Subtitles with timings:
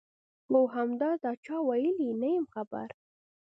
[0.49, 2.89] هو همدا، دا چا ویلي؟ نه یم خبر.